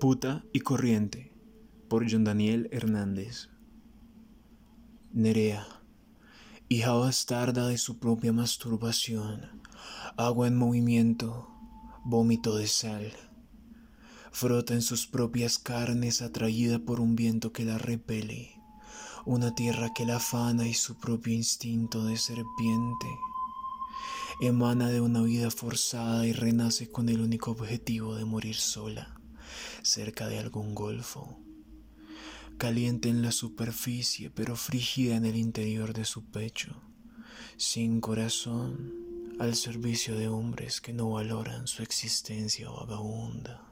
Puta 0.00 0.44
y 0.52 0.60
Corriente 0.60 1.32
por 1.88 2.08
John 2.08 2.22
Daniel 2.22 2.68
Hernández. 2.70 3.48
Nerea, 5.12 5.66
hija 6.68 6.92
bastarda 6.92 7.66
de 7.66 7.78
su 7.78 7.98
propia 7.98 8.32
masturbación, 8.32 9.60
agua 10.16 10.46
en 10.46 10.56
movimiento, 10.56 11.48
vómito 12.04 12.56
de 12.56 12.68
sal. 12.68 13.12
Frota 14.30 14.74
en 14.74 14.82
sus 14.82 15.08
propias 15.08 15.58
carnes 15.58 16.22
atraída 16.22 16.78
por 16.78 17.00
un 17.00 17.16
viento 17.16 17.52
que 17.52 17.64
la 17.64 17.78
repele, 17.78 18.52
una 19.26 19.56
tierra 19.56 19.92
que 19.94 20.06
la 20.06 20.16
afana 20.16 20.68
y 20.68 20.74
su 20.74 20.96
propio 20.96 21.32
instinto 21.34 22.04
de 22.04 22.16
serpiente. 22.16 23.06
Emana 24.40 24.88
de 24.88 25.00
una 25.00 25.20
vida 25.22 25.50
forzada 25.50 26.24
y 26.24 26.32
renace 26.32 26.92
con 26.92 27.08
el 27.08 27.20
único 27.20 27.50
objetivo 27.50 28.14
de 28.14 28.24
morir 28.24 28.54
sola 28.54 29.18
cerca 29.82 30.28
de 30.28 30.38
algún 30.38 30.76
golfo, 30.76 31.40
caliente 32.56 33.08
en 33.08 33.20
la 33.20 33.32
superficie 33.32 34.30
pero 34.30 34.54
frígida 34.54 35.16
en 35.16 35.24
el 35.24 35.34
interior 35.34 35.92
de 35.92 36.04
su 36.04 36.24
pecho, 36.30 36.80
sin 37.56 38.00
corazón, 38.00 38.94
al 39.40 39.56
servicio 39.56 40.16
de 40.16 40.28
hombres 40.28 40.80
que 40.80 40.92
no 40.92 41.10
valoran 41.10 41.66
su 41.66 41.82
existencia 41.82 42.70
vagabunda. 42.70 43.67